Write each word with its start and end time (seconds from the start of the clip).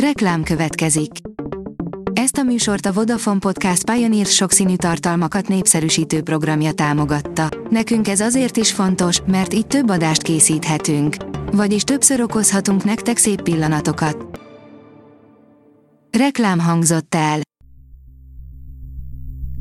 Reklám 0.00 0.42
következik. 0.42 1.10
Ezt 2.12 2.36
a 2.36 2.42
műsort 2.42 2.86
a 2.86 2.92
Vodafone 2.92 3.38
Podcast 3.38 3.90
Pioneer 3.90 4.26
sokszínű 4.26 4.76
tartalmakat 4.76 5.48
népszerűsítő 5.48 6.22
programja 6.22 6.72
támogatta. 6.72 7.48
Nekünk 7.70 8.08
ez 8.08 8.20
azért 8.20 8.56
is 8.56 8.72
fontos, 8.72 9.20
mert 9.26 9.54
így 9.54 9.66
több 9.66 9.90
adást 9.90 10.22
készíthetünk. 10.22 11.16
Vagyis 11.52 11.82
többször 11.82 12.20
okozhatunk 12.20 12.84
nektek 12.84 13.16
szép 13.16 13.42
pillanatokat. 13.42 14.40
Reklám 16.18 16.58
hangzott 16.58 17.14
el. 17.14 17.40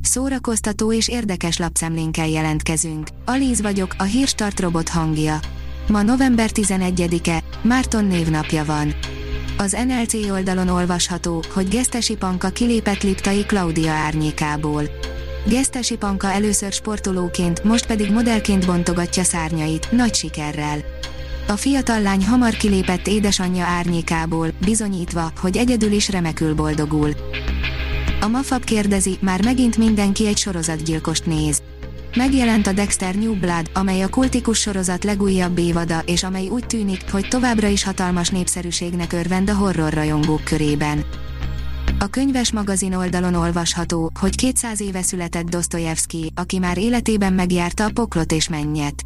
Szórakoztató 0.00 0.92
és 0.92 1.08
érdekes 1.08 1.58
lapszemlénkkel 1.58 2.28
jelentkezünk. 2.28 3.08
Alíz 3.24 3.60
vagyok, 3.60 3.94
a 3.98 4.02
hírstart 4.02 4.60
robot 4.60 4.88
hangja. 4.88 5.38
Ma 5.88 6.02
november 6.02 6.50
11-e, 6.54 7.42
Márton 7.62 8.04
névnapja 8.04 8.64
van. 8.64 8.94
Az 9.58 9.76
NLC 9.86 10.30
oldalon 10.30 10.68
olvasható, 10.68 11.42
hogy 11.52 11.68
Gesztesi 11.68 12.16
Panka 12.16 12.48
kilépett 12.48 13.02
Liptai 13.02 13.44
Klaudia 13.44 13.92
árnyékából. 13.92 14.82
Gesztesi 15.48 15.96
Panka 15.96 16.32
először 16.32 16.72
sportolóként, 16.72 17.64
most 17.64 17.86
pedig 17.86 18.12
modellként 18.12 18.66
bontogatja 18.66 19.22
szárnyait, 19.22 19.92
nagy 19.92 20.14
sikerrel. 20.14 20.78
A 21.48 21.52
fiatal 21.52 22.00
lány 22.00 22.26
hamar 22.26 22.56
kilépett 22.56 23.06
édesanyja 23.06 23.64
árnyékából, 23.64 24.48
bizonyítva, 24.64 25.32
hogy 25.40 25.56
egyedül 25.56 25.92
is 25.92 26.10
remekül 26.10 26.54
boldogul. 26.54 27.10
A 28.20 28.26
Mafab 28.26 28.64
kérdezi, 28.64 29.18
már 29.20 29.44
megint 29.44 29.76
mindenki 29.76 30.26
egy 30.26 30.38
sorozatgyilkost 30.38 31.26
néz. 31.26 31.62
Megjelent 32.16 32.66
a 32.66 32.72
Dexter 32.72 33.14
New 33.14 33.34
Blood, 33.34 33.70
amely 33.74 34.00
a 34.00 34.08
kultikus 34.08 34.60
sorozat 34.60 35.04
legújabb 35.04 35.58
évada, 35.58 36.02
és 36.06 36.22
amely 36.22 36.48
úgy 36.48 36.66
tűnik, 36.66 37.10
hogy 37.10 37.28
továbbra 37.28 37.66
is 37.66 37.84
hatalmas 37.84 38.28
népszerűségnek 38.28 39.12
örvend 39.12 39.50
a 39.50 39.54
horror 39.54 39.92
rajongók 39.92 40.44
körében. 40.44 41.04
A 41.98 42.06
könyves 42.06 42.52
magazin 42.52 42.94
oldalon 42.94 43.34
olvasható, 43.34 44.10
hogy 44.20 44.36
200 44.36 44.80
éve 44.80 45.02
született 45.02 45.48
Dostoyevsky, 45.48 46.32
aki 46.34 46.58
már 46.58 46.78
életében 46.78 47.32
megjárta 47.32 47.84
a 47.84 47.90
poklot 47.94 48.32
és 48.32 48.48
mennyet. 48.48 49.04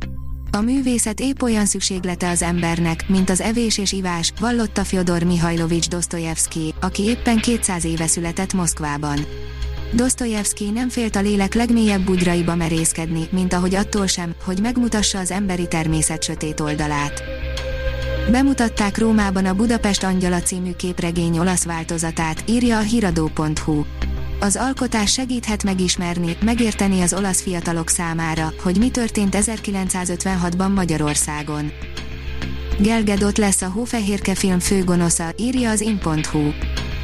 A 0.51 0.61
művészet 0.61 1.21
épp 1.21 1.43
olyan 1.43 1.67
szükséglete 1.67 2.29
az 2.29 2.43
embernek, 2.43 3.09
mint 3.09 3.31
az 3.31 3.41
evés 3.41 3.79
és 3.79 3.93
ivás, 3.93 4.33
vallotta 4.41 4.84
Fyodor 4.84 5.23
Mihajlovics 5.23 5.89
Dostoyevsky, 5.89 6.75
aki 6.81 7.03
éppen 7.03 7.37
200 7.37 7.84
éve 7.84 8.06
született 8.06 8.53
Moszkvában. 8.53 9.19
Dostoyevsky 9.93 10.71
nem 10.71 10.89
félt 10.89 11.17
a 11.17 11.21
lélek 11.21 11.55
legmélyebb 11.55 12.05
bugyraiba 12.05 12.55
merészkedni, 12.55 13.29
mint 13.31 13.53
ahogy 13.53 13.75
attól 13.75 14.07
sem, 14.07 14.35
hogy 14.45 14.61
megmutassa 14.61 15.19
az 15.19 15.31
emberi 15.31 15.69
természet 15.69 16.23
sötét 16.23 16.61
oldalát. 16.61 17.23
Bemutatták 18.31 18.99
Rómában 18.99 19.47
a 19.47 19.55
Budapest 19.55 20.03
Angyala 20.03 20.41
című 20.41 20.73
képregény 20.73 21.39
olasz 21.39 21.65
változatát, 21.65 22.45
írja 22.49 22.79
a 22.79 22.81
hiradó.hu. 22.81 23.85
Az 24.41 24.57
alkotás 24.57 25.13
segíthet 25.13 25.65
megismerni, 25.65 26.37
megérteni 26.45 27.01
az 27.01 27.15
olasz 27.15 27.43
fiatalok 27.43 27.89
számára, 27.89 28.53
hogy 28.63 28.79
mi 28.79 28.91
történt 28.91 29.37
1956-ban 29.39 30.75
Magyarországon. 30.75 31.73
Gelgedot 32.79 33.39
lesz 33.39 33.63
a 33.63 33.71
Hófehérke 33.71 34.35
film 34.35 34.59
főgonosza, 34.59 35.33
írja 35.37 35.71
az 35.71 35.81
in.hu. 35.81 36.51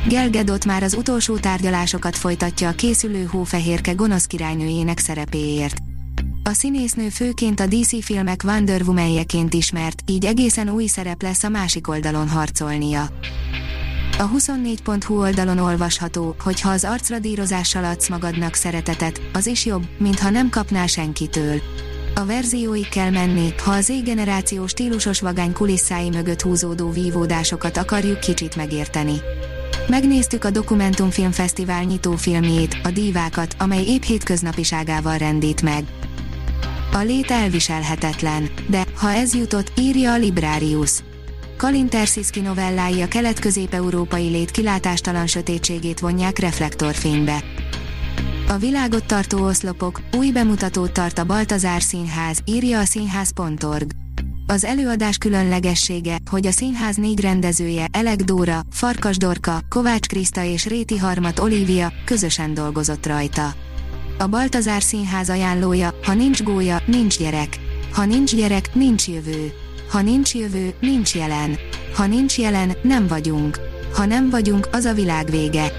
Gal 0.08 0.30
Gadot 0.30 0.64
már 0.64 0.82
az 0.82 0.94
utolsó 0.94 1.36
tárgyalásokat 1.36 2.16
folytatja 2.16 2.68
a 2.68 2.72
készülő 2.72 3.24
hófehérke 3.24 3.92
gonosz 3.92 4.24
királynőjének 4.24 4.98
szerepéért. 4.98 5.76
A 6.42 6.52
színésznő 6.52 7.08
főként 7.08 7.60
a 7.60 7.66
DC 7.66 8.04
filmek 8.04 8.40
Wonder 8.44 8.82
woman 8.82 9.26
ismert, 9.50 10.02
így 10.06 10.24
egészen 10.24 10.68
új 10.68 10.86
szerep 10.86 11.22
lesz 11.22 11.42
a 11.42 11.48
másik 11.48 11.88
oldalon 11.88 12.28
harcolnia. 12.28 13.08
A 14.18 14.30
24.hu 14.30 15.18
oldalon 15.18 15.58
olvasható, 15.58 16.34
hogy 16.42 16.60
ha 16.60 16.70
az 16.70 16.84
arcradírozással 16.84 17.84
adsz 17.84 18.08
magadnak 18.08 18.54
szeretetet, 18.54 19.20
az 19.32 19.46
is 19.46 19.66
jobb, 19.66 19.88
mintha 19.98 20.30
nem 20.30 20.48
kapnál 20.48 20.86
senkitől. 20.86 21.60
A 22.18 22.24
verzióig 22.24 22.88
kell 22.88 23.10
menni, 23.10 23.54
ha 23.64 23.70
az 23.70 23.84
Z-generáció 23.84 24.66
stílusos 24.66 25.20
vagány 25.20 25.52
kulisszái 25.52 26.08
mögött 26.08 26.40
húzódó 26.40 26.90
vívódásokat 26.90 27.76
akarjuk 27.76 28.20
kicsit 28.20 28.56
megérteni. 28.56 29.20
Megnéztük 29.88 30.44
a 30.44 30.50
Dokumentumfilmfesztivál 30.50 31.82
nyitófilmjét, 31.82 32.80
a 32.82 32.90
Dívákat, 32.90 33.54
amely 33.58 33.84
épp 33.86 34.02
hétköznapiságával 34.02 35.16
rendít 35.16 35.62
meg. 35.62 35.84
A 36.92 36.98
lét 36.98 37.30
elviselhetetlen, 37.30 38.50
de, 38.68 38.84
ha 38.94 39.10
ez 39.10 39.34
jutott, 39.34 39.72
írja 39.78 40.12
a 40.12 40.16
Librarius. 40.16 40.90
Kalin 41.56 41.88
Terszicki 41.88 42.40
novellái 42.40 43.02
a 43.02 43.08
kelet-közép-európai 43.08 44.28
lét 44.28 44.50
kilátástalan 44.50 45.26
sötétségét 45.26 46.00
vonják 46.00 46.38
reflektorfénybe. 46.38 47.44
A 48.48 48.56
világot 48.56 49.06
tartó 49.06 49.44
oszlopok, 49.44 50.00
új 50.16 50.30
bemutatót 50.30 50.92
tart 50.92 51.18
a 51.18 51.24
Baltazár 51.24 51.82
Színház, 51.82 52.38
írja 52.44 52.78
a 52.78 52.84
színház.org. 52.84 53.90
Az 54.46 54.64
előadás 54.64 55.18
különlegessége, 55.18 56.18
hogy 56.30 56.46
a 56.46 56.50
színház 56.50 56.96
négy 56.96 57.20
rendezője, 57.20 57.86
Elek 57.92 58.16
Dóra, 58.16 58.60
Farkas 58.70 59.16
Dorka, 59.16 59.60
Kovács 59.68 60.06
Kriszta 60.06 60.42
és 60.42 60.66
Réti 60.66 60.98
Harmat 60.98 61.38
Olivia 61.38 61.92
közösen 62.04 62.54
dolgozott 62.54 63.06
rajta. 63.06 63.54
A 64.18 64.26
Baltazár 64.26 64.82
Színház 64.82 65.30
ajánlója, 65.30 65.94
ha 66.04 66.14
nincs 66.14 66.42
gólya, 66.42 66.82
nincs 66.86 67.18
gyerek. 67.18 67.58
Ha 67.92 68.04
nincs 68.04 68.34
gyerek, 68.34 68.74
nincs 68.74 69.08
jövő. 69.08 69.52
Ha 69.90 70.02
nincs 70.02 70.34
jövő, 70.34 70.74
nincs 70.80 71.14
jelen. 71.14 71.58
Ha 71.94 72.06
nincs 72.06 72.38
jelen, 72.38 72.76
nem 72.82 73.06
vagyunk. 73.06 73.58
Ha 73.94 74.04
nem 74.04 74.30
vagyunk, 74.30 74.68
az 74.72 74.84
a 74.84 74.92
világ 74.92 75.30
vége. 75.30 75.72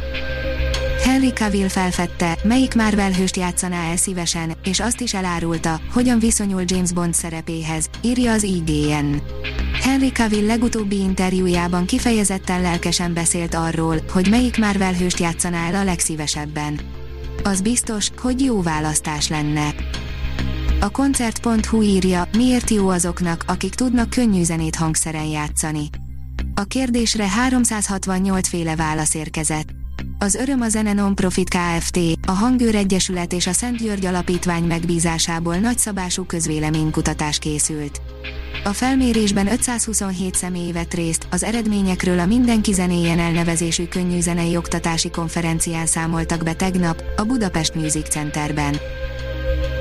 Henry 1.08 1.32
Cavill 1.32 1.68
felfedte, 1.68 2.38
melyik 2.44 2.76
Marvel 2.76 3.12
hőst 3.12 3.36
játszaná 3.36 3.90
el 3.90 3.98
szívesen, 3.98 4.58
és 4.64 4.80
azt 4.80 5.02
is 5.02 5.14
elárulta, 5.14 5.80
hogyan 5.92 6.20
viszonyul 6.20 6.64
James 6.66 6.92
Bond 6.92 7.14
szerepéhez, 7.14 7.90
írja 8.02 8.32
az 8.32 8.44
IGN. 8.44 9.16
Henry 9.82 10.10
Cavill 10.12 10.46
legutóbbi 10.46 11.00
interjújában 11.00 11.86
kifejezetten 11.86 12.62
lelkesen 12.62 13.14
beszélt 13.14 13.54
arról, 13.54 13.98
hogy 14.12 14.30
melyik 14.30 14.58
Marvel 14.58 14.94
hőst 14.94 15.20
játszaná 15.20 15.68
el 15.68 15.76
a 15.76 15.84
legszívesebben. 15.84 16.80
Az 17.44 17.62
biztos, 17.62 18.10
hogy 18.18 18.42
jó 18.42 18.62
választás 18.62 19.28
lenne. 19.28 19.76
A 20.80 20.90
koncert.hu 20.90 21.82
írja, 21.82 22.28
miért 22.38 22.70
jó 22.70 22.88
azoknak, 22.90 23.44
akik 23.48 23.76
tudnak 23.76 24.10
könnyű 24.10 24.44
zenét 24.44 24.76
hangszeren 24.76 25.26
játszani. 25.26 25.90
A 26.56 26.64
kérdésre 26.64 27.30
368 27.30 28.48
féle 28.48 28.76
válasz 28.76 29.14
érkezett. 29.14 29.86
Az 30.20 30.36
Öröm 30.36 30.62
a 30.62 30.70
Zene 30.70 30.94
Non-Profit 30.94 31.50
Kft., 31.50 32.00
a 32.26 32.32
Hangőr 32.32 32.76
Egyesület 32.76 33.34
és 33.34 33.48
a 33.48 33.54
Szent 33.54 33.78
György 33.78 34.06
Alapítvány 34.06 34.64
megbízásából 34.64 35.56
nagyszabású 35.56 36.24
közvéleménykutatás 36.24 37.40
készült. 37.40 38.02
A 38.64 38.74
felmérésben 38.74 39.52
527 39.52 40.36
személy 40.36 40.72
vett 40.72 40.94
részt, 40.94 41.28
az 41.32 41.44
eredményekről 41.44 42.20
a 42.20 42.26
Mindenki 42.26 42.74
zenéjen 42.74 43.20
elnevezésű 43.20 43.86
könnyű 43.86 44.20
zenei 44.20 44.58
oktatási 44.58 45.10
konferencián 45.10 45.86
számoltak 45.86 46.44
be 46.44 46.54
tegnap, 46.54 47.04
a 47.16 47.24
Budapest 47.24 47.76
Music 47.76 48.10
Centerben. 48.10 48.76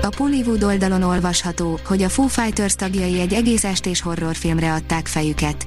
A 0.02 0.08
Pollywood 0.08 0.62
oldalon 0.62 1.02
olvasható, 1.02 1.78
hogy 1.84 2.02
a 2.02 2.08
Foo 2.08 2.26
Fighters 2.26 2.74
tagjai 2.74 3.20
egy 3.20 3.32
egész 3.32 3.64
estés 3.64 4.00
horrorfilmre 4.00 4.72
adták 4.72 5.06
fejüket. 5.06 5.66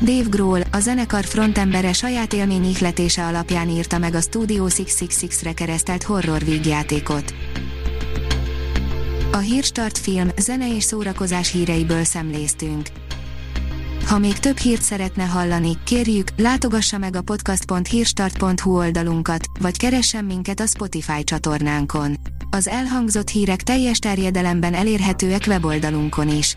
Dave 0.00 0.28
Grohl, 0.28 0.60
a 0.70 0.78
zenekar 0.78 1.24
frontembere 1.24 1.92
saját 1.92 2.32
élmény 2.32 2.64
ihletése 2.64 3.26
alapján 3.26 3.68
írta 3.68 3.98
meg 3.98 4.14
a 4.14 4.20
Studio 4.20 4.66
666-re 4.68 5.52
keresztelt 5.52 6.02
horror 6.02 6.44
vígjátékot. 6.44 7.34
A 9.32 9.36
Hírstart 9.36 9.98
film, 9.98 10.28
zene 10.38 10.74
és 10.74 10.84
szórakozás 10.84 11.52
híreiből 11.52 12.04
szemléztünk. 12.04 12.88
Ha 14.06 14.18
még 14.18 14.38
több 14.38 14.56
hírt 14.56 14.82
szeretne 14.82 15.24
hallani, 15.24 15.78
kérjük, 15.84 16.28
látogassa 16.36 16.98
meg 16.98 17.16
a 17.16 17.22
podcast.hírstart.hu 17.22 18.76
oldalunkat, 18.76 19.46
vagy 19.60 19.76
keressen 19.76 20.24
minket 20.24 20.60
a 20.60 20.66
Spotify 20.66 21.24
csatornánkon. 21.24 22.16
Az 22.50 22.68
elhangzott 22.68 23.28
hírek 23.28 23.62
teljes 23.62 23.98
terjedelemben 23.98 24.74
elérhetőek 24.74 25.44
weboldalunkon 25.46 26.28
is. 26.28 26.56